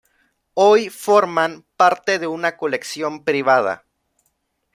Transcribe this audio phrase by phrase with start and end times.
[0.55, 3.85] Hoy forman parte de una colección privada.